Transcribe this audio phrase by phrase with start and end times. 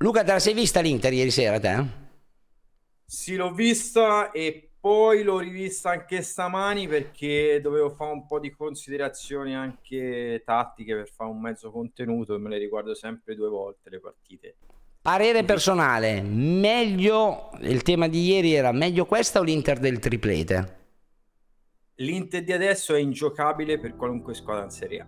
[0.00, 1.84] Luca, te la sei vista l'Inter ieri sera, te?
[3.04, 8.50] Sì, l'ho vista e poi l'ho rivista anche stamani perché dovevo fare un po' di
[8.50, 13.90] considerazioni anche tattiche per fare un mezzo contenuto e me le riguardo sempre due volte
[13.90, 14.56] le partite.
[15.02, 20.76] Parere personale, meglio, il tema di ieri era meglio questa o l'Inter del triplete?
[21.96, 25.06] L'Inter di adesso è ingiocabile per qualunque squadra in Serie A.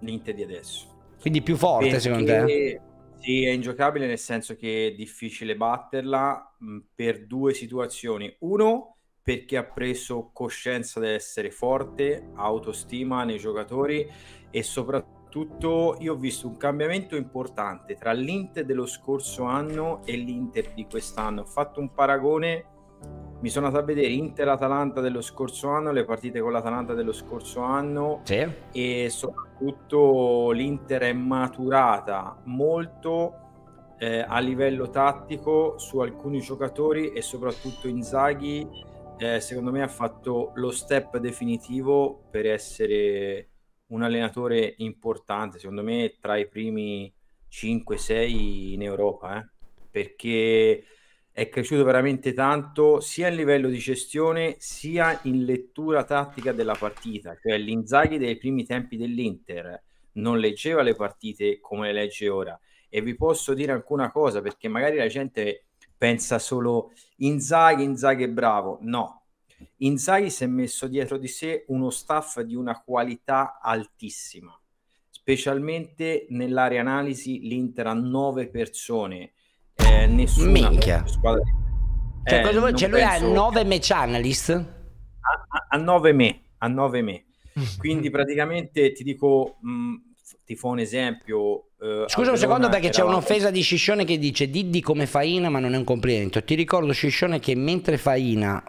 [0.00, 1.14] L'Inter di adesso.
[1.18, 2.00] Quindi più forte perché...
[2.00, 2.80] secondo te?
[3.22, 6.56] Sì, è ingiocabile nel senso che è difficile batterla
[6.94, 8.34] per due situazioni.
[8.40, 14.08] Uno, perché ha preso coscienza di essere forte, autostima nei giocatori
[14.50, 20.72] e soprattutto io ho visto un cambiamento importante tra l'Inter dello scorso anno e l'Inter
[20.72, 21.42] di quest'anno.
[21.42, 22.64] Ho fatto un paragone
[23.40, 27.60] mi sono andato a vedere Inter-Atalanta dello scorso anno, le partite con l'Atalanta dello scorso
[27.60, 28.46] anno sì.
[28.72, 33.34] e soprattutto l'Inter è maturata molto
[33.98, 38.66] eh, a livello tattico su alcuni giocatori e soprattutto Inzaghi
[39.18, 43.48] eh, secondo me ha fatto lo step definitivo per essere
[43.88, 47.12] un allenatore importante, secondo me tra i primi
[47.50, 49.48] 5-6 in Europa, eh?
[49.90, 50.84] perché
[51.40, 57.34] è cresciuto veramente tanto sia a livello di gestione sia in lettura tattica della partita.
[57.40, 59.82] Cioè l'Inzaghi dei primi tempi dell'Inter
[60.16, 62.60] non leggeva le partite come le legge ora.
[62.90, 68.24] E vi posso dire anche una cosa, perché magari la gente pensa solo Inzaghi, Inzaghi
[68.24, 68.76] è bravo.
[68.82, 69.22] No,
[69.78, 74.54] Inzaghi si è messo dietro di sé uno staff di una qualità altissima.
[75.08, 79.32] Specialmente nell'area analisi l'Inter ha nove persone
[79.86, 81.04] eh, nessuna Minchia.
[81.06, 81.42] squadra.
[82.24, 82.74] Cioè, eh, vuoi?
[82.74, 84.50] Cioè, lui ha 9 match analyst?
[84.50, 87.24] A, a, 9 me, a 9 me.
[87.78, 89.94] Quindi praticamente ti dico, mh, mm,
[90.44, 91.70] ti fa un esempio.
[91.80, 95.58] Eh, Scusa un secondo perché c'è un'offesa di Sciscione che dice Diddi come Faina ma
[95.58, 96.42] non è un complimento.
[96.42, 98.62] Ti ricordo Sciscione che mentre Faina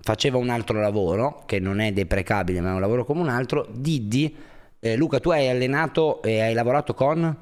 [0.00, 3.66] faceva un altro lavoro, che non è deprecabile ma è un lavoro come un altro,
[3.70, 4.34] Diddi,
[4.78, 7.36] eh, Luca tu hai allenato e hai lavorato con?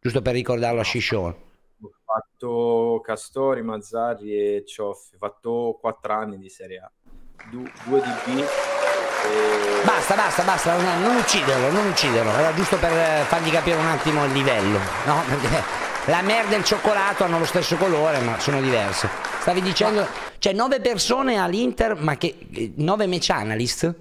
[0.00, 1.48] Giusto per ricordarlo a Sciscione
[2.04, 6.90] fatto Castori, Mazzarri e Cioffi, ho fatto quattro anni di Serie A,
[7.50, 8.38] du- due di B.
[8.38, 9.84] E...
[9.84, 13.86] Basta, basta, basta, non, non ucciderlo, non ucciderlo, era giusto per eh, fargli capire un
[13.86, 15.22] attimo il livello, no?
[15.28, 15.62] Perché
[16.06, 19.08] la merda e il cioccolato hanno lo stesso colore, ma sono diverse.
[19.40, 20.06] Stavi dicendo,
[20.38, 23.94] cioè nove persone all'Inter, ma che eh, nove match analyst?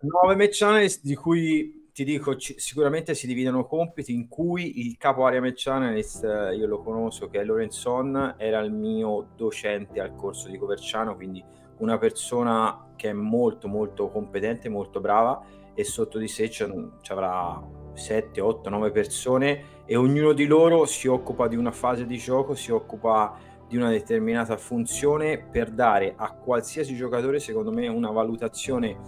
[0.00, 4.96] Nove match analyst di cui ti dico, c- sicuramente si dividono compiti in cui il
[4.96, 10.14] capo area match eh, io lo conosco, che è Lorenzon, era il mio docente al
[10.14, 11.44] corso di Coverciano, quindi
[11.78, 15.42] una persona che è molto molto competente, molto brava
[15.74, 16.64] e sotto di sé ci
[17.08, 17.62] avrà
[17.94, 22.54] 7, 8, 9 persone e ognuno di loro si occupa di una fase di gioco,
[22.54, 23.36] si occupa
[23.66, 28.98] di una determinata funzione per dare a qualsiasi giocatore, secondo me, una valutazione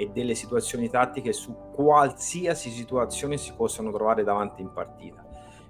[0.00, 5.26] e delle situazioni tattiche su qualsiasi situazione si possano trovare davanti in partita.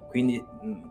[0.07, 0.41] Quindi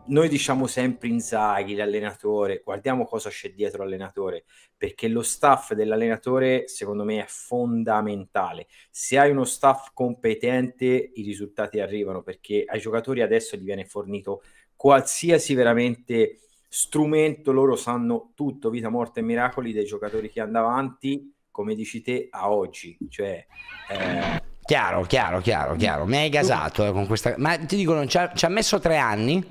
[0.05, 4.45] noi diciamo sempre Inzaghi, l'allenatore, guardiamo cosa c'è dietro l'allenatore,
[4.77, 8.67] perché lo staff dell'allenatore secondo me è fondamentale.
[8.91, 14.43] Se hai uno staff competente i risultati arrivano, perché ai giocatori adesso gli viene fornito
[14.75, 21.33] qualsiasi veramente strumento, loro sanno tutto, vita, morte e miracoli dei giocatori che hanno davanti
[21.51, 22.97] come dici te, a oggi.
[23.09, 23.45] Cioè,
[23.89, 24.41] eh...
[24.61, 26.05] Chiaro, chiaro, chiaro, chiaro.
[26.05, 27.35] Mi hai gasato eh, con questa...
[27.37, 29.43] Ma ti dicono, ci ha, ci ha messo tre anni?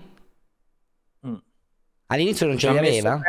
[1.27, 1.35] Mm.
[2.07, 3.21] All'inizio non ce li aveva?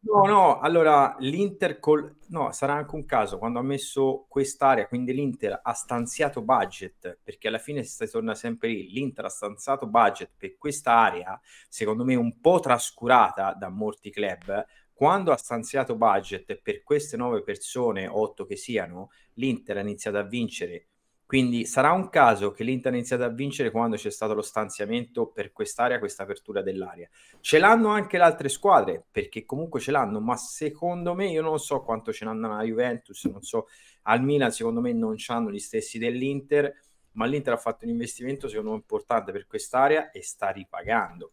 [0.00, 2.18] No, no, allora l'Inter col...
[2.28, 7.48] no, sarà anche un caso quando ha messo quest'area, quindi l'Inter ha stanziato budget, perché
[7.48, 11.38] alla fine si torna sempre lì, l'Inter ha stanziato budget per quest'area,
[11.68, 14.64] secondo me un po' trascurata da molti club,
[14.98, 20.24] quando ha stanziato budget per queste nove persone, otto che siano, l'Inter ha iniziato a
[20.24, 20.88] vincere.
[21.24, 25.28] Quindi sarà un caso che l'Inter ha iniziato a vincere quando c'è stato lo stanziamento
[25.28, 27.08] per quest'area, questa apertura dell'area.
[27.40, 31.60] Ce l'hanno anche le altre squadre, perché comunque ce l'hanno, ma secondo me io non
[31.60, 33.68] so quanto ce l'hanno la Juventus, non so,
[34.02, 36.74] al Milan secondo me non hanno gli stessi dell'Inter
[37.18, 41.30] ma l'Inter ha fatto un investimento secondo me importante per quest'area e sta ripagando.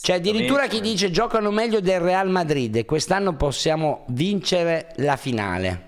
[0.00, 5.86] C'è addirittura chi dice giocano meglio del Real Madrid e quest'anno possiamo vincere la finale.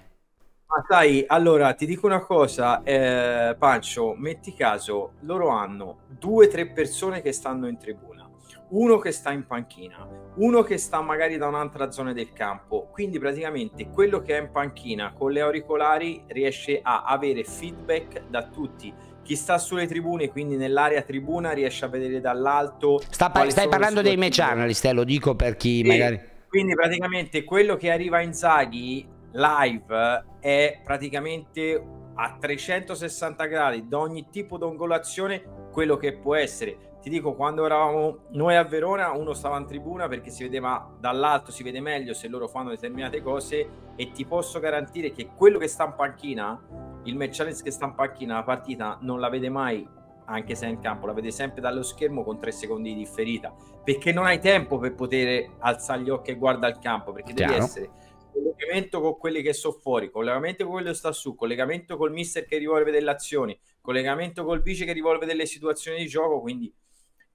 [0.66, 6.48] Ma sai, allora ti dico una cosa, eh, Pancio, metti caso, loro hanno due o
[6.48, 8.28] tre persone che stanno in tribuna,
[8.70, 10.06] uno che sta in panchina,
[10.36, 12.88] uno che sta magari da un'altra zona del campo.
[12.92, 18.44] Quindi praticamente quello che è in panchina con le auricolari riesce a avere feedback da
[18.44, 18.92] tutti.
[19.22, 23.00] Chi sta sulle tribune, quindi nell'area tribuna, riesce a vedere dall'alto.
[23.08, 26.20] Sta pa- stai parlando dei match analyst, eh, lo dico per chi e magari.
[26.48, 31.84] Quindi praticamente quello che arriva in Zaghi live è praticamente
[32.14, 37.64] a 360 gradi da ogni tipo di angolazione quello che può essere ti dico, quando
[37.64, 42.12] eravamo noi a Verona, uno stava in tribuna perché si vedeva dall'alto, si vede meglio
[42.12, 46.60] se loro fanno determinate cose e ti posso garantire che quello che sta in panchina,
[47.04, 49.86] il match che sta in panchina, la partita non la vede mai
[50.30, 53.52] anche se è in campo, la vede sempre dallo schermo con tre secondi di differita,
[53.82, 57.52] perché non hai tempo per poter alzare gli occhi e guardare il campo, perché Chiaro.
[57.52, 57.90] devi essere
[58.32, 62.46] collegamento con quelli che sono fuori, collegamento con quello che sta su, collegamento col mister
[62.46, 66.72] che rivolve delle azioni, collegamento col vice che rivolve delle situazioni di gioco, quindi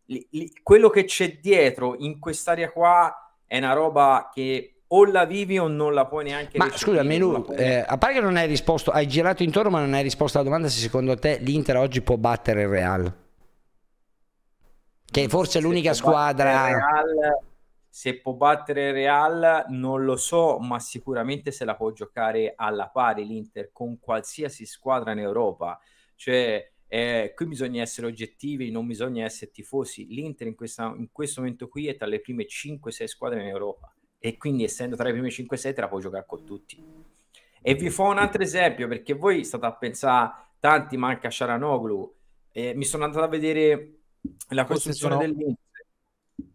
[0.06, 5.26] li, li, quello che c'è dietro in quest'area qua è una roba che o la
[5.26, 8.48] vivi o non la puoi neanche ma scusa Melu eh, a parte che non hai
[8.48, 12.02] risposto hai girato intorno ma non hai risposto alla domanda se secondo te l'Inter oggi
[12.02, 13.24] può battere il Real.
[15.06, 17.40] Che forse è l'unica squadra Real,
[17.90, 22.88] se può battere il Real non lo so ma sicuramente se la può giocare alla
[22.88, 25.80] pari l'Inter con qualsiasi squadra in Europa.
[26.16, 30.08] Cioè eh, qui bisogna essere oggettivi, non bisogna essere tifosi.
[30.08, 33.95] L'Inter in, questa, in questo momento qui è tra le prime 5-6 squadre in Europa
[34.26, 36.84] e quindi essendo tra le prime 5-6 te la puoi giocare con tutti.
[37.62, 42.16] E vi fa un altro esempio perché voi state a pensare, tanti manca Sharanoglu,
[42.52, 44.00] eh, mi sono andato a vedere
[44.50, 45.28] la costruzione sono...
[45.28, 45.64] dell'Inter.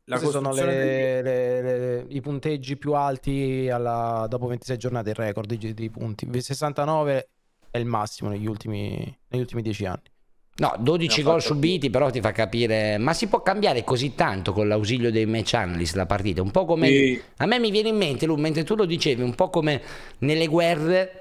[0.07, 5.55] La sono le, le, le, i punteggi più alti alla, dopo 26 giornate, il record
[5.55, 6.29] di, di punti.
[6.41, 7.29] 69
[7.71, 10.10] è il massimo negli ultimi, negli ultimi 10 anni.
[10.61, 12.99] No, 12 gol subiti, però ti fa capire.
[12.99, 16.43] Ma si può cambiare così tanto con l'ausilio dei match analyst la partita?
[16.43, 16.87] Un po' come.
[16.89, 17.23] Sì.
[17.39, 19.81] A me mi viene in mente, Lu, mentre tu lo dicevi, un po' come
[20.19, 21.15] nelle guerre.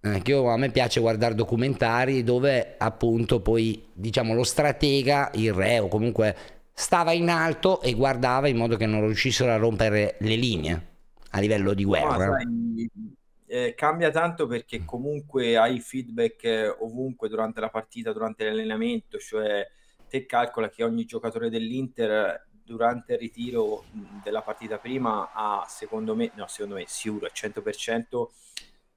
[0.00, 5.52] Eh, che io, a me piace guardare documentari dove appunto poi diciamo lo stratega, il
[5.52, 6.36] re o comunque
[6.72, 10.86] stava in alto e guardava in modo che non riuscissero a rompere le linee
[11.30, 12.26] a livello di guerra.
[12.26, 12.90] No, sai,
[13.48, 19.66] eh, cambia tanto perché comunque hai feedback eh, ovunque durante la partita, durante l'allenamento, cioè
[20.08, 23.84] te calcola che ogni giocatore dell'Inter durante il ritiro
[24.22, 28.26] della partita prima ha secondo me, no secondo me sicuro al 100%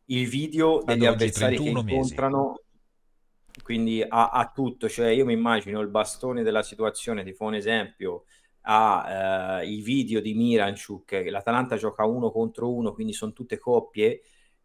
[0.05, 3.61] il video degli avversari che incontrano mesi.
[3.63, 7.55] quindi ha, ha, tutto, cioè io mi immagino il bastone della situazione, ti fa un
[7.55, 8.25] esempio
[8.63, 14.21] ha eh, i video di Miranchuk, l'Atalanta gioca uno contro uno, quindi sono tutte coppie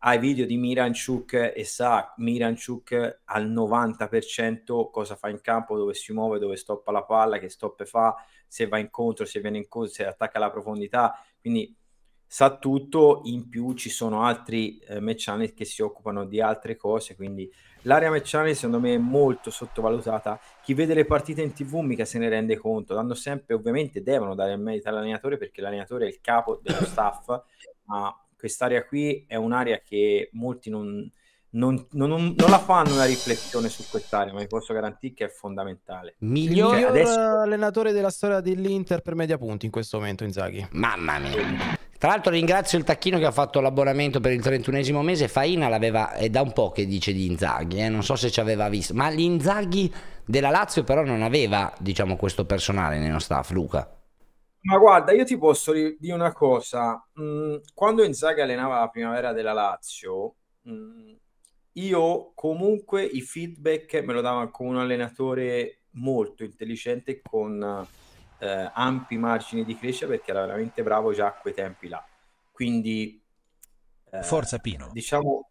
[0.06, 6.12] ai video di Miranchuk e sa Miranchuk al 90% cosa fa in campo, dove si
[6.12, 8.14] muove, dove stoppa la palla, che stoppe fa,
[8.46, 11.76] se va incontro, se viene incontro, se attacca alla profondità, quindi
[12.24, 17.16] sa tutto, in più ci sono altri eh, match che si occupano di altre cose,
[17.16, 22.04] quindi l'area match secondo me è molto sottovalutata, chi vede le partite in tv mica
[22.04, 26.08] se ne rende conto, danno sempre, ovviamente devono dare il merito all'allenatore perché l'allenatore è
[26.08, 27.26] il capo dello staff,
[27.86, 31.10] ma quest'area qui è un'area che molti non,
[31.50, 35.28] non, non, non, la fanno una riflessione su quest'area, ma vi posso garantire che è
[35.28, 36.16] fondamentale.
[36.18, 37.18] Miglior cioè, adesso...
[37.18, 40.66] allenatore della storia dell'Inter per media punti in questo momento, Inzaghi.
[40.72, 41.84] Mamma mia.
[41.98, 46.12] Tra l'altro ringrazio il Tacchino che ha fatto l'abbonamento per il 31 mese, Faina l'aveva,
[46.12, 47.88] è da un po' che dice di Inzaghi, eh?
[47.88, 49.92] non so se ci aveva visto, ma l'Inzaghi
[50.26, 53.95] della Lazio però non aveva diciamo questo personale nello staff, Luca.
[54.66, 57.00] Ma guarda, io ti posso dire una cosa.
[57.20, 60.34] Mm, quando Inzaghi allenava la primavera della Lazio,
[60.68, 61.14] mm,
[61.74, 67.86] io comunque i feedback me lo dava come un allenatore molto intelligente con
[68.38, 72.04] eh, ampi margini di crescita perché era veramente bravo già a quei tempi là.
[72.50, 73.22] Quindi,
[74.10, 74.90] eh, Forza Pino.
[74.92, 75.48] Diciamo,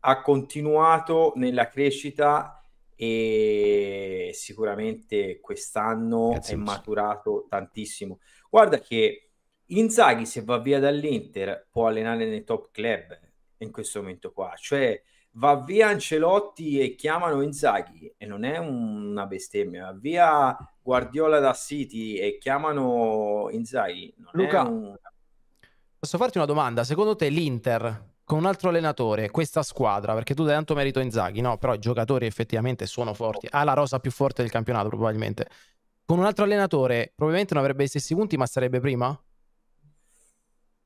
[0.00, 2.59] ha continuato nella crescita
[3.02, 8.18] e sicuramente quest'anno Grazie è maturato tantissimo.
[8.50, 9.30] Guarda che
[9.68, 13.18] Inzaghi se va via dall'Inter può allenare nei top club
[13.58, 15.02] in questo momento qua, cioè
[15.32, 21.54] va via Ancelotti e chiamano Inzaghi e non è una bestemmia, va via Guardiola da
[21.54, 24.14] City e chiamano Inzaghi.
[24.32, 24.94] Luca, un...
[25.98, 26.84] posso farti una domanda?
[26.84, 31.02] Secondo te l'Inter con un altro allenatore, questa squadra, perché tu dai tanto merito a
[31.02, 31.58] Inzaghi, no?
[31.58, 35.48] Però i giocatori effettivamente sono forti, ha la rosa più forte del campionato probabilmente.
[36.04, 39.20] Con un altro allenatore probabilmente non avrebbe gli stessi punti, ma sarebbe prima?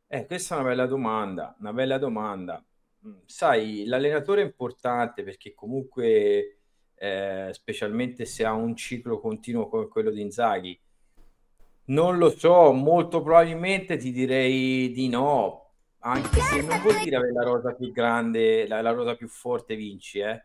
[0.06, 2.64] Eh, questa è una bella domanda, una bella domanda.
[3.06, 6.60] Mm, sai, l'allenatore è importante perché comunque,
[6.94, 10.80] eh, specialmente se ha un ciclo continuo come quello di Inzaghi,
[11.86, 15.63] Non lo so, molto probabilmente ti direi di no,
[16.06, 19.75] anche se non vuol dire avere la rosa più grande, la, la rosa più forte
[19.75, 20.42] vinci, eh.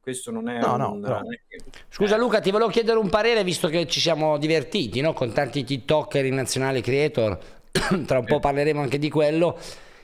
[0.00, 0.78] Questo non è No, un...
[0.78, 1.56] no, non è
[1.88, 5.12] Scusa eh, Luca, ti volevo chiedere un parere visto che ci siamo divertiti no?
[5.12, 7.38] con tanti TikToker in nazionale creator,
[8.06, 9.58] tra un po' parleremo anche di quello.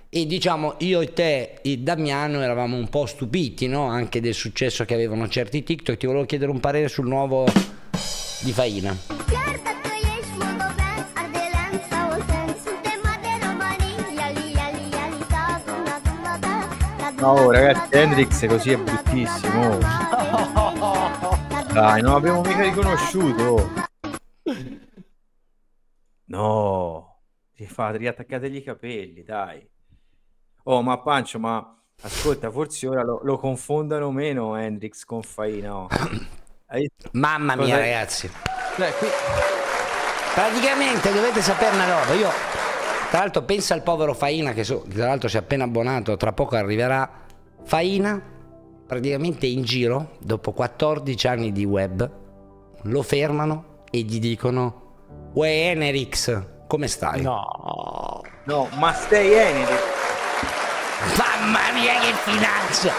[0.08, 3.86] E diciamo io e te e Damiano eravamo un po' stupiti no?
[3.86, 5.96] anche del successo che avevano certi TikTok.
[5.96, 7.46] Ti volevo chiedere un parere sul nuovo
[8.40, 9.31] di Faina.
[17.22, 19.78] No, duna, ragazzi, Hendrix così è bruttissimo.
[19.78, 23.70] da, Dai, non abbiamo mica riconosciuto.
[26.24, 27.20] No,
[27.54, 29.64] si fa riattaccategli i capelli, dai.
[30.64, 35.76] Oh, ma Pancio, ma ascolta, forse ora lo, lo confondano meno Hendrix con Faina.
[35.76, 35.88] oh.
[37.12, 37.78] Mamma mia Cos'è?
[37.78, 38.30] ragazzi.
[38.76, 39.06] Cioè, qui...
[40.34, 42.14] Praticamente dovete sapere una roba.
[42.14, 42.30] Io,
[43.12, 46.32] tra l'altro, pensa al povero Faina, che, so- tra l'altro si è appena abbonato, tra
[46.32, 47.06] poco arriverà.
[47.62, 48.18] Faina,
[48.86, 52.10] praticamente in giro, dopo 14 anni di web,
[52.80, 54.94] lo fermano e gli dicono:
[55.34, 57.20] Uè, Enerix, come stai?
[57.20, 58.22] No.
[58.44, 59.82] No, ma stai Hendrix.
[61.18, 62.92] Mamma mia, che finanza!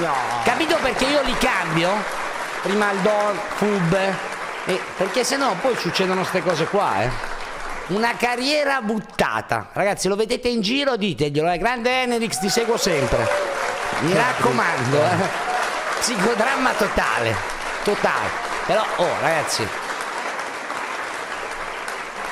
[0.00, 0.14] No.
[0.44, 1.90] Capito perché io li cambio?
[2.62, 3.92] Prima il Don, Fub.
[4.64, 7.41] E perché sennò poi succedono queste cose qua, eh.
[7.92, 9.68] Una carriera buttata.
[9.72, 11.58] Ragazzi, lo vedete in giro, diteglielo, eh.
[11.58, 13.28] Grande Enerix, ti seguo sempre.
[14.00, 15.28] Mi raccomando, eh.
[15.98, 17.36] Psicodramma totale.
[17.84, 18.28] Totale.
[18.64, 19.68] Però, oh, ragazzi.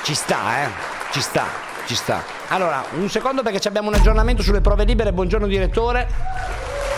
[0.01, 0.69] Ci sta, eh.
[1.11, 1.45] Ci sta,
[1.85, 2.23] ci sta.
[2.47, 5.13] Allora, un secondo perché ci abbiamo un aggiornamento sulle prove libere.
[5.13, 6.07] Buongiorno direttore.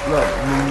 [0.06, 0.22] No,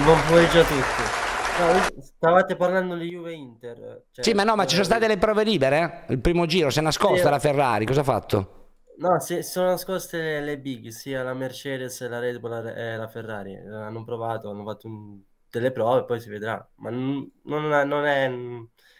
[0.03, 1.12] non puoi già tutto.
[1.55, 4.05] No, stavate parlando di Juve Inter.
[4.11, 6.05] cioè, Sì, ma no, ma ci sono eh, state le prove libere?
[6.07, 6.13] eh?
[6.13, 7.29] Il primo giro si è nascosta Sì.
[7.29, 8.61] la Ferrari, cosa ha fatto?
[8.95, 13.55] No, si sono nascoste le, big, sia la Mercedes, la Red Bull e la Ferrari.
[13.55, 15.19] Hanno provato, hanno fatto un-
[15.49, 16.65] delle prove, poi si vedrà.
[16.75, 17.31] Ma non,
[17.73, 18.29] è- non è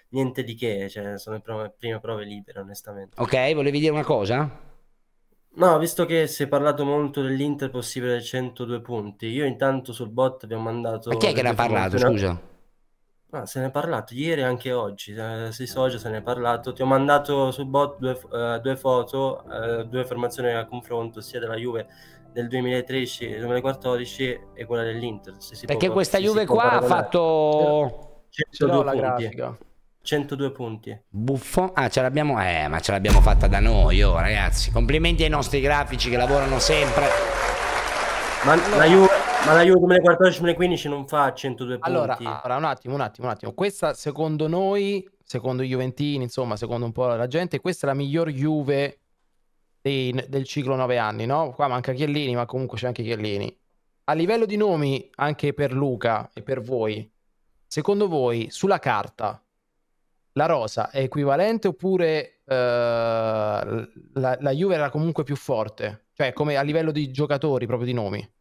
[0.09, 3.15] niente di che, cioè, sono le prove- prime prove libere, onestamente.
[3.17, 4.49] Ok, volevi dire una cosa?
[5.55, 10.43] No, visto che si è parlato molto dell'Inter possibile 102 punti, io intanto sul bot
[10.45, 11.11] abbiamo mandato...
[11.11, 12.41] Ma chi è che ne ha parlato, formazioni- scusa?
[13.35, 15.15] Ah, se ne è parlato ieri e anche oggi,
[15.49, 16.71] sui social se ne è parlato.
[16.71, 21.39] Ti ho mandato sul bot due, eh, due foto, eh, due formazioni a confronto, sia
[21.39, 21.87] della Juve
[22.31, 25.35] del 2013 e 2014 e quella dell'Inter.
[25.39, 28.25] se si Perché può- questa Juve qua ha fatto...
[28.29, 29.23] Ce l'ho 102 la punti.
[29.23, 29.57] grafica.
[30.05, 31.01] 102 punti.
[31.07, 31.71] Buffo?
[31.73, 32.41] Ah, ce l'abbiamo...
[32.43, 34.69] Eh, ma ce l'abbiamo fatta da noi, oh, ragazzi.
[34.69, 37.07] Complimenti ai nostri grafici che lavorano sempre.
[38.43, 39.07] Ma la Juve,
[39.45, 41.89] ma la Juve 2014-2015 non fa 102 punti.
[41.89, 43.53] Allora, allora, un attimo, un attimo, un attimo.
[43.53, 47.95] Questa secondo noi, secondo i Juventini, insomma, secondo un po' la gente, questa è la
[47.95, 48.99] miglior Juve
[49.79, 51.51] dei- del ciclo 9 anni, no?
[51.51, 53.57] Qua manca Chiellini, ma comunque c'è anche Chiellini.
[54.03, 57.09] A livello di nomi, anche per Luca e per voi,
[57.65, 59.41] secondo voi, sulla carta,
[60.33, 62.53] la rosa è equivalente oppure eh,
[64.13, 66.07] la, la Juve era comunque più forte?
[66.13, 68.31] Cioè, come a livello di giocatori, proprio di nomi?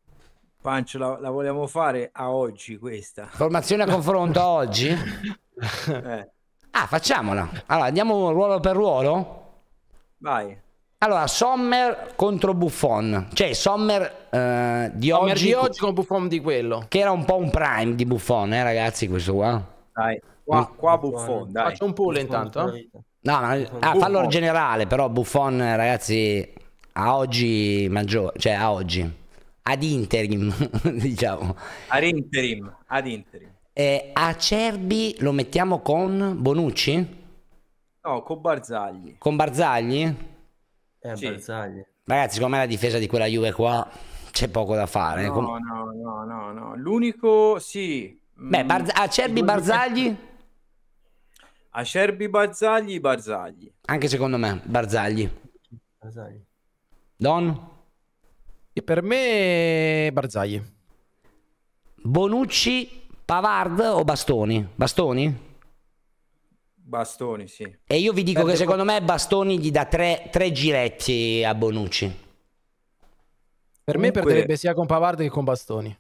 [0.61, 3.27] Pancio, la, la vogliamo fare a oggi questa?
[3.27, 4.95] Formazione a confronto oggi?
[5.87, 6.31] Eh,
[6.75, 7.49] Ah, facciamola.
[7.67, 9.41] Allora, andiamo ruolo per ruolo?
[10.19, 10.59] vai.
[10.99, 13.29] Allora, Sommer contro Buffon.
[13.33, 15.45] Cioè, Sommer eh, di Sommer oggi...
[15.47, 16.85] di oggi con Buffon di quello.
[16.89, 19.63] Che era un po' un prime di Buffon, eh, ragazzi, questo qua.
[19.93, 21.71] Dai, qua, qua Buffon, dai.
[21.71, 22.73] Faccio un pull intanto.
[23.25, 26.53] No, ma, ah, fallo generale, però Buffon, ragazzi,
[26.93, 29.09] a oggi maggiore, cioè a oggi,
[29.63, 30.53] ad interim,
[30.99, 31.55] diciamo.
[31.89, 33.51] Ad interim, ad interim.
[33.73, 37.21] Eh, Acerbi lo mettiamo con Bonucci?
[38.05, 39.17] No, con Barzagli.
[39.19, 40.15] Con Barzagli?
[41.01, 41.27] Eh, Sì.
[41.27, 41.83] Barzagli.
[42.05, 43.89] Ragazzi, secondo me la difesa di quella Juve qua
[44.33, 45.27] c'è poco da fare.
[45.27, 46.75] No, Com- no, no, no, no.
[46.77, 48.19] L'unico, sì.
[48.35, 50.17] Beh, Barz- Acerbi, Barzagli?
[51.75, 53.73] Acerbi, Barzagli, Barzagli.
[53.87, 55.31] Anche secondo me, Barzagli.
[55.99, 56.45] Barzagli.
[57.17, 57.71] Don?
[58.75, 60.63] E per me Barzagli.
[61.95, 64.69] Bonucci, Pavard o Bastoni?
[64.75, 65.51] Bastoni?
[66.75, 67.79] Bastoni, sì.
[67.87, 71.55] E io vi dico Perde che secondo me Bastoni gli dà tre, tre giretti a
[71.55, 72.07] Bonucci.
[73.85, 75.97] Per me Comunque- perderebbe sia con Pavard che con Bastoni.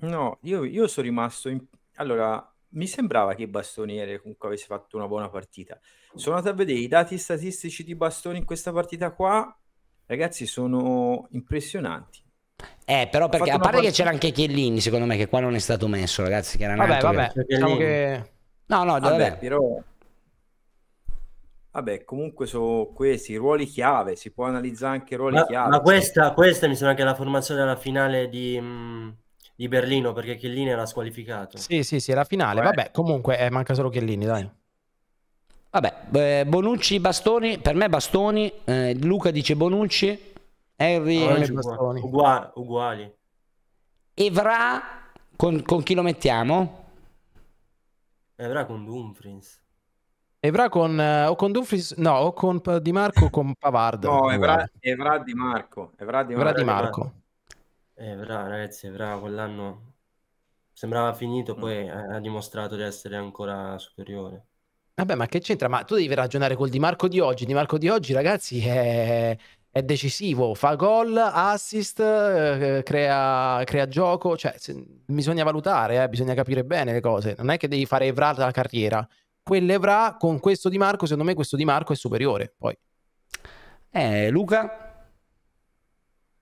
[0.00, 1.64] No, io, io sono rimasto in...
[1.96, 5.78] Allora, mi sembrava che Bastoniere comunque avesse fatto una buona partita.
[6.14, 9.56] Sono andato a vedere i dati statistici di Bastoni in questa partita qua.
[10.06, 12.22] Ragazzi, sono impressionanti.
[12.84, 15.54] Eh, però perché a parte che partita- c'era anche Chiellini, secondo me, che qua non
[15.54, 18.30] è stato messo, ragazzi, che era Vabbè, nato che- vabbè, Perché diciamo che
[18.66, 19.38] No, no, Vabbè, vabbè.
[19.38, 19.82] però...
[21.70, 25.68] Vabbè, comunque sono questi ruoli chiave, si può analizzare anche ruoli Ma, chiave.
[25.68, 29.16] ma questa, questa mi sembra che è la formazione della finale di, mh,
[29.58, 31.56] di Berlino, perché Chiellini era squalificato.
[31.58, 32.60] Sì, sì, sì, la finale.
[32.60, 32.62] Eh.
[32.62, 34.48] Vabbè, comunque eh, manca solo Chiellini, dai.
[35.70, 40.32] Vabbè, eh, Bonucci, Bastoni, per me Bastoni, eh, Luca dice Bonucci,
[40.76, 42.00] Harry, Ah, Oggi Bastoni.
[42.02, 43.12] ugua- uguali.
[44.14, 44.80] Evra,
[45.34, 46.84] con, con chi lo mettiamo?
[48.36, 49.60] Evra con Dumfries.
[50.38, 54.04] Evra con eh, o con Dumfries, no, o con Di Marco o con Pavard.
[54.04, 54.64] No, Evra.
[54.78, 55.90] Evra Di Marco.
[55.96, 56.58] Evra Di Evra Marco.
[56.60, 57.12] Di Marco.
[58.00, 59.94] Evra, ragazzi, Evra quell'anno
[60.72, 61.60] sembrava finito, Mm.
[61.60, 64.46] poi ha ha dimostrato di essere ancora superiore.
[64.94, 65.68] Vabbè, ma che c'entra?
[65.68, 67.44] Ma tu devi ragionare col Di Marco di oggi.
[67.46, 69.36] Di Marco di oggi, ragazzi, è,
[69.70, 70.54] è decisivo.
[70.54, 74.36] Fa gol, assist, eh, crea, crea gioco.
[74.36, 74.74] Cioè, se-
[75.06, 77.34] bisogna valutare, eh, bisogna capire bene le cose.
[77.38, 79.06] Non è che devi fare Evra la carriera.
[79.42, 82.52] Quell'Evra con questo Di Marco, secondo me questo Di Marco è superiore.
[82.56, 82.76] Poi.
[83.90, 85.06] Eh, Luca?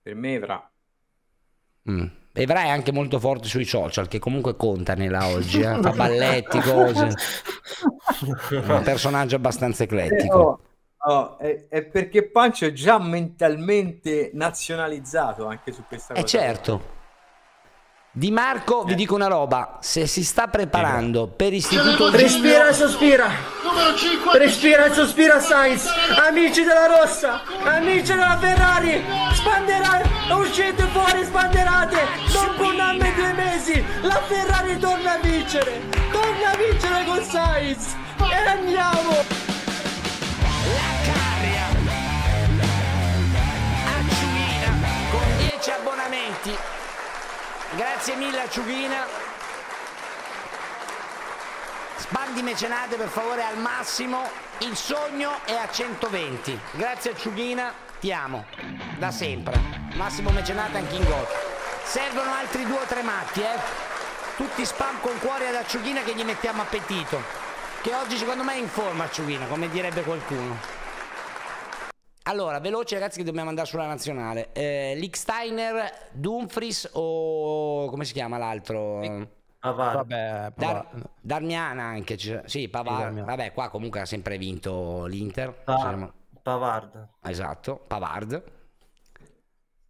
[0.01, 0.71] Per me Evra.
[1.89, 2.05] Mm.
[2.33, 5.77] Evra è anche molto forte sui social, che comunque conta nella oggi, eh.
[5.81, 7.09] fa balletti, cose.
[8.51, 10.37] Un personaggio abbastanza eclettico.
[10.37, 16.27] Oh, oh, è, è perché Pancio è già mentalmente nazionalizzato anche su questa Eh cosa.
[16.37, 16.95] certo.
[18.11, 23.27] Di Marco, vi dico una roba, se si sta preparando per istituto Respira e sospira.
[24.33, 25.87] Respira e sospira Sainz.
[26.27, 29.03] Amici della Rossa, amici della Ferrari,
[29.33, 32.07] spanderate, uscite fuori, spanderate.
[32.31, 35.81] Dopo un anno e due mesi, la Ferrari torna a vincere.
[36.11, 37.95] Torna a vincere con Sainz.
[38.19, 39.11] E andiamo.
[40.73, 41.65] La Carria
[43.99, 44.75] Acciughina
[45.11, 46.57] con 10 abbonamenti.
[47.75, 49.05] Grazie mille Acciughina.
[51.97, 54.29] Spandi mecenate per favore al massimo.
[54.59, 56.59] Il sogno è a 120.
[56.71, 58.45] Grazie Acciughina, ti amo.
[58.97, 59.59] Da sempre.
[59.95, 61.25] Massimo mecenate anche in gol.
[61.83, 63.85] Servono altri due o tre matti, eh.
[64.35, 67.19] Tutti spam con cuore ad Acciughina che gli mettiamo appetito.
[67.81, 70.55] Che oggi secondo me è in forma Acciughina, come direbbe qualcuno.
[72.23, 74.49] Allora, veloce ragazzi che dobbiamo andare sulla nazionale.
[74.51, 78.99] Eh, Licksteiner, Dumfries o come si chiama l'altro?
[79.59, 79.95] Pavard.
[79.95, 81.09] Vabbè, Dar- Pavard.
[81.21, 82.17] Darmiana anche.
[82.45, 82.99] Sì, Pavard.
[82.99, 83.25] Darmian.
[83.25, 85.63] Vabbè, qua comunque ha sempre vinto l'Inter.
[85.65, 86.11] Siamo-
[86.47, 87.09] Pavard.
[87.23, 88.41] Esatto, Pavard.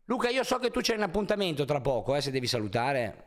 [0.06, 3.26] Luca, io so che tu c'hai un appuntamento tra poco, eh, se devi salutare.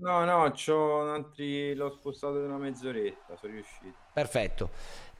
[0.00, 1.74] No, no, c'ho un altri...
[1.74, 3.96] l'ho spostato di una mezz'oretta, sono riuscito.
[4.12, 4.70] Perfetto.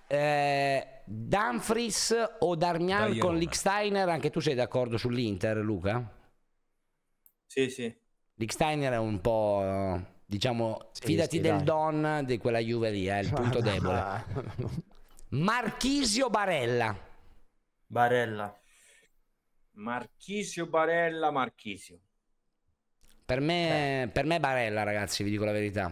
[0.07, 3.37] Eh, Dumfries o Darmian Dai, con.
[3.39, 4.07] Licksteiner?
[4.11, 6.07] Anche tu sei d'accordo sull'Inter, Luca?
[7.47, 7.95] Sì, sì.
[8.35, 11.65] Licksteiner è un po', diciamo, Sì, fidati sì, del dai.
[11.65, 14.05] Don di quella Juve lì, è il punto debole.
[15.31, 17.08] Marchisio Barella.
[17.88, 18.55] Barella.
[19.72, 21.98] Marchisio Barella, Marchisio.
[23.24, 25.87] Per me, per me Barella, ragazzi, vi dico la verità.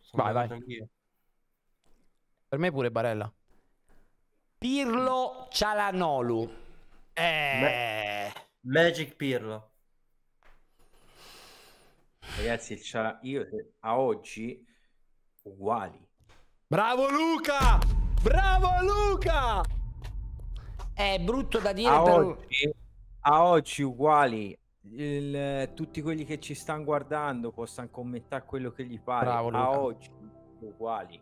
[0.00, 0.48] Sono Vai, vai.
[0.50, 0.88] anch'io.
[2.48, 3.32] Per me pure Barella.
[4.58, 6.62] Pirlo Cialanolu.
[7.12, 9.72] Eh, Magic Pirlo.
[12.36, 12.80] Ragazzi,
[13.22, 13.46] io
[13.80, 14.66] a oggi
[15.42, 16.08] uguali.
[16.66, 18.03] Bravo Luca!
[18.24, 19.60] Bravo Luca!
[20.94, 22.12] è brutto da dire A per...
[22.20, 22.74] oggi,
[23.20, 24.58] a oggi uguali.
[24.92, 29.26] Il- tutti quelli che ci stanno guardando possano commentare quello che gli pare.
[29.26, 30.10] Bravo, a oggi
[30.60, 31.20] uguali.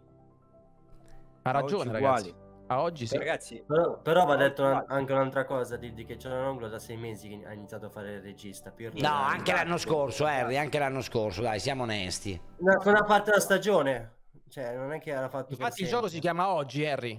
[1.42, 2.28] Ha ragione, oggi ragazzi.
[2.28, 2.50] uguali.
[2.68, 3.16] A oggi sì.
[3.18, 4.84] Ragazzi, Però, però va detto uguali.
[4.88, 8.12] anche un'altra cosa, di, di che Cialanoglu da sei mesi che ha iniziato a fare
[8.14, 8.70] il regista.
[8.70, 12.40] Pirlo No, anche l'anno scorso, Harry, anche l'anno scorso, dai, siamo onesti.
[12.58, 14.12] Una, una parte della stagione.
[14.52, 17.18] Cioè, non è che era fatto per Infatti il gioco si chiama oggi, Harry.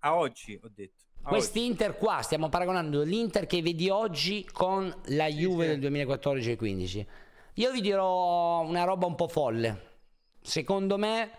[0.00, 1.04] a oggi ho detto.
[1.22, 5.70] Quest'Inter qua, stiamo paragonando l'Inter che vedi oggi con la Juve sì.
[5.70, 7.06] del 2014 e 15.
[7.54, 10.00] Io vi dirò una roba un po' folle.
[10.40, 11.30] Secondo me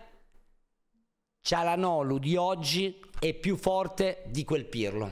[1.41, 5.11] Cialanolu di oggi è più forte di quel Pirlo.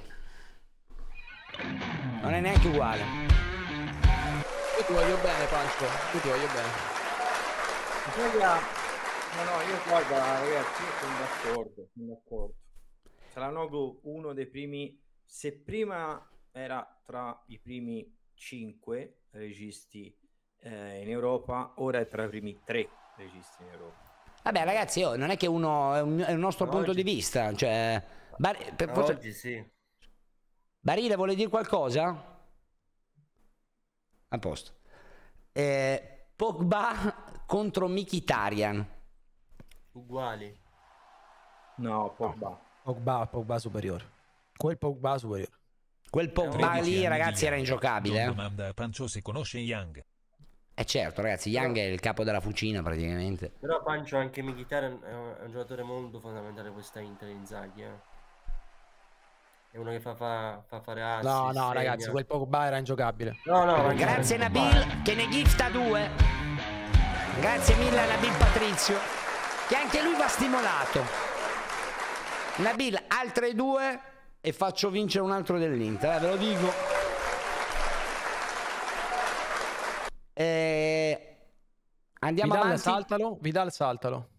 [2.21, 3.03] Non è neanche uguale.
[4.77, 5.83] Io ti voglio bene, Pancio.
[6.13, 6.69] Io ti voglio bene.
[9.37, 9.49] Oggi.
[9.49, 12.55] No, no, io guarda, ragazzi, io sono d'accordo, sono d'accordo.
[13.33, 20.15] Cialanoglu uno dei primi, se prima era tra i primi cinque registi
[20.61, 24.05] eh, in Europa, ora è tra i primi tre registi in Europa.
[24.43, 27.03] Vabbè ragazzi, oh, non è che uno è un, è un nostro Ma punto oggi-
[27.03, 27.53] di vista.
[27.53, 28.03] Cioè,
[28.37, 29.71] Bar- per- forse- Oggi sì.
[30.79, 32.35] Barile vuole dire qualcosa?
[34.29, 34.71] A posto.
[35.51, 38.95] Eh, Pogba contro Mkhitaryan.
[39.97, 40.55] Uguali.
[41.77, 42.57] No, Pogba.
[42.83, 44.05] Pogba, Pogba superiore.
[44.55, 45.51] Quel Pogba superiore.
[46.09, 48.23] Quel Pogba 13 lì, ragazzi, era ingiocabile.
[48.23, 48.25] Eh?
[48.25, 50.03] domanda a Pancio se conosce Young.
[50.79, 53.51] Eh certo, ragazzi, Young è il capo della fucina praticamente.
[53.59, 58.15] Però Pancio anche Mkhitaryan è un, è un giocatore molto fondamentale questa Inter Inzaghi, eh.
[59.71, 61.73] È uno che fa, fa, fa fare assi, No, no, segna.
[61.73, 63.39] ragazzi, quel Pogba era ingiocabile.
[63.45, 66.09] No, no, Grazie Nabil che ne gifta due.
[67.39, 69.16] Grazie mille a Nabil Patrizio
[69.67, 71.03] che anche lui va stimolato.
[72.57, 73.99] Nabil altre due
[74.41, 76.71] e faccio vincere un altro dell'Inter, eh, ve lo dico.
[80.33, 81.37] Eh,
[82.19, 82.81] andiamo Vidal avanti.
[82.83, 84.29] saltalo, Vidal saltalo.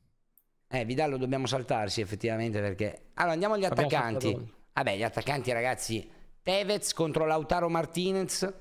[0.69, 3.11] Eh, Vidal lo dobbiamo saltarsi effettivamente perché...
[3.14, 4.31] Allora andiamo agli Abbiamo attaccanti.
[4.33, 4.53] saltato.
[4.75, 6.11] Vabbè, gli attaccanti ragazzi.
[6.43, 8.55] Tevez contro Lautaro Martinez.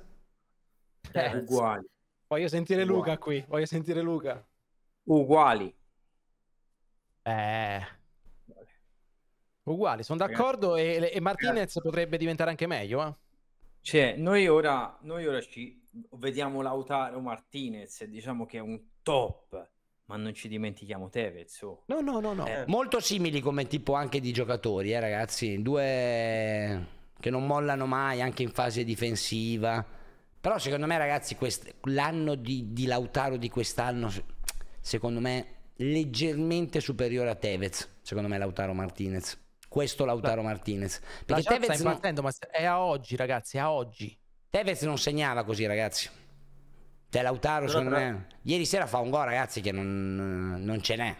[1.12, 1.86] Eh, Uguali.
[2.27, 2.99] voglio sentire Uguale.
[2.99, 4.43] Luca qui, voglio sentire Luca.
[5.03, 5.73] Uguali.
[7.27, 7.85] Eh.
[9.63, 13.13] Uguali, sono d'accordo e, e Martinez potrebbe diventare anche meglio, eh.
[13.81, 19.69] Cioè, noi ora, noi ora ci vediamo Lautaro Martinez e diciamo che è un top,
[20.05, 21.61] ma non ci dimentichiamo Tevez.
[21.63, 21.83] oh.
[21.87, 22.45] No, no, no, no.
[22.47, 25.61] Eh, Molto simili come tipo anche di giocatori, eh, ragazzi.
[25.61, 29.85] Due che non mollano mai anche in fase difensiva.
[30.39, 34.23] Però secondo me, ragazzi, quest- l'anno di, di Lautaro di quest'anno, se-
[34.79, 37.97] secondo me, leggermente superiore a Tevez.
[38.01, 39.45] Secondo me, Lautaro Martinez.
[39.67, 40.99] Questo Lautaro Martinez.
[41.25, 44.17] La Perché chat sta Tevez non, impazzendo, ma è a oggi, ragazzi, a oggi.
[44.49, 46.09] Tevez non segnava così, ragazzi.
[47.09, 50.81] Cioè, Lautaro, Però- secondo però- me, ieri sera fa un gol, ragazzi, che non, non
[50.81, 51.15] ce n'è.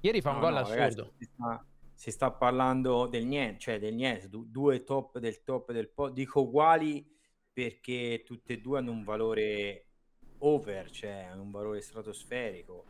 [0.00, 0.78] Ieri fa un No, gol no, assurdo.
[0.80, 5.42] ragazzi, si, sta, si sta parlando del niente, cioè del niente, du- due top del
[5.42, 7.04] top del po', dico uguali
[7.52, 9.86] perché tutte e due hanno un valore
[10.38, 12.84] over, cioè hanno un valore stratosferico,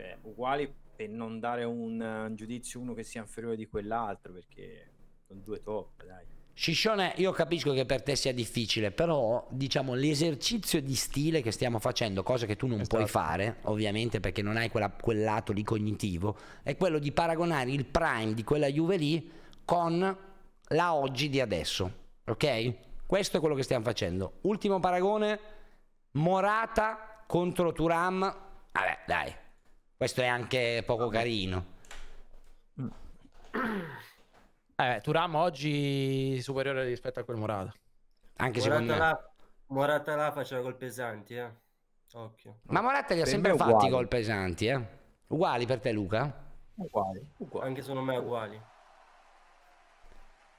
[0.00, 4.32] cioè uguali per non dare un, eh, un giudizio uno che sia inferiore di quell'altro,
[4.32, 4.90] perché
[5.26, 6.24] sono due top, dai.
[6.52, 11.78] Sciscione, io capisco che per te sia difficile, però diciamo l'esercizio di stile che stiamo
[11.78, 13.24] facendo, cosa che tu non puoi Esatto.
[13.24, 17.86] fare, ovviamente perché non hai quella- quel lato lì cognitivo, è quello di paragonare il
[17.86, 19.30] prime di quella Juve lì
[19.64, 20.18] con
[20.72, 21.92] la oggi di adesso,
[22.26, 22.74] ok?
[23.06, 24.38] Questo è quello che stiamo facendo.
[24.42, 25.38] Ultimo paragone,
[26.12, 29.34] Morata contro Turam, vabbè dai,
[30.00, 31.62] questo è anche poco carino.
[34.76, 37.70] Eh, Turam oggi superiore rispetto a quel Morata.
[38.36, 39.20] Anche secondo Morata me.
[39.20, 39.30] là,
[39.66, 41.50] Morata là faceva gol pesanti, eh.
[42.14, 42.60] Occhio.
[42.68, 43.90] Ma Morata li ha sempre me fatti uguali.
[43.90, 44.80] gol pesanti, eh?
[45.26, 46.34] Uguali per te, Luca?
[46.76, 47.68] Uguali, uguali.
[47.68, 48.58] Anche secondo me uguali.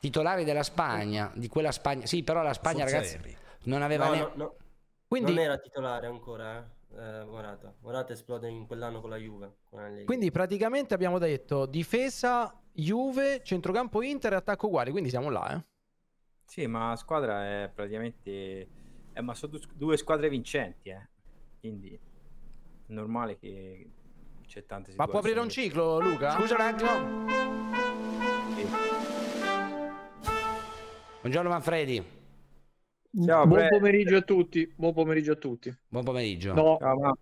[0.02, 2.06] Titolari della Spagna, di quella Spagna.
[2.06, 3.36] Sì, però la Spagna, Forza ragazzi, Henry.
[3.64, 4.56] non aveva No, ne- no, no.
[5.08, 6.64] Quindi, Non era titolare ancora, eh,
[6.98, 7.74] eh, Morata.
[7.80, 9.58] Morata esplode in quell'anno con la Juve.
[9.70, 15.56] con quindi praticamente abbiamo detto difesa Juve, centrocampo Inter e attacco uguali, quindi siamo là,
[15.56, 15.66] eh.
[16.46, 18.68] Sì, ma la squadra è praticamente...
[19.14, 21.10] eh, ma sono du- due squadre vincenti, eh.
[21.60, 22.00] Quindi è
[22.94, 23.90] normale che
[24.48, 26.32] c'è tante Ma può aprire un situazioni- ciclo, Luca?
[26.32, 27.30] Scusa un attimo.
[28.56, 28.68] Sì.
[31.22, 32.20] Buongiorno Manfredi.
[33.26, 34.72] Ciao, Buon pomeriggio a tutti.
[34.74, 35.76] Buon pomeriggio a tutti.
[35.88, 36.54] Buon pomeriggio.
[36.54, 37.18] No, Ciao,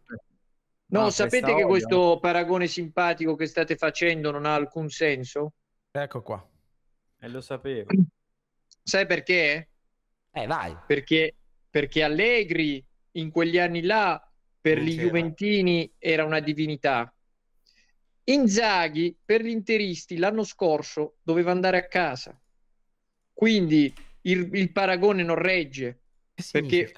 [0.86, 1.68] no, sapete che odio.
[1.68, 5.54] questo paragone simpatico che state facendo non ha alcun senso?
[5.92, 6.48] Ecco qua.
[7.20, 7.90] E lo sapevo.
[8.84, 9.70] Sai perché?
[10.32, 10.78] Eh, vai.
[10.86, 11.36] Perché,
[11.70, 14.24] perché Allegri in quegli anni là
[14.62, 15.08] per gli Vinceva.
[15.08, 17.12] Juventini era una divinità.
[18.26, 22.40] Inzaghi per gli interisti l'anno scorso doveva andare a casa.
[23.34, 23.92] Quindi
[24.32, 26.00] il, il paragone non regge.
[26.52, 26.92] Perché-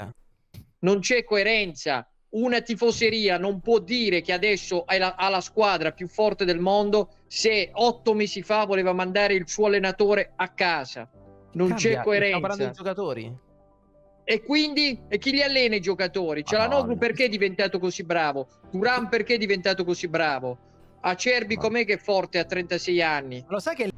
[0.79, 2.05] non c'è coerenza.
[2.31, 6.59] Una tifoseria non può dire che adesso ha la, ha la squadra più forte del
[6.59, 11.09] mondo se otto mesi fa voleva mandare il suo allenatore a casa.
[11.53, 12.65] Non Cambia, c'è Stiamo parlando coerenza.
[12.67, 13.37] di giocatori.
[14.23, 16.45] E quindi e chi li allena i giocatori?
[16.45, 16.99] Cialanoglu Madonna.
[16.99, 18.47] perché è diventato così bravo?
[18.69, 20.57] Turan perché è diventato così bravo?
[21.01, 23.43] Acerbi com'è che è forte a 36 anni?
[23.49, 23.89] Lo sai che